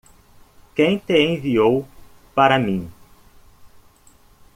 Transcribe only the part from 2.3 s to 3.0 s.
para mim?